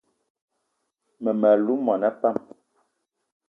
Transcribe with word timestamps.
Mmem- 1.21 1.45
alou 1.51 1.77
mona 1.85 2.09
pam 2.21 2.35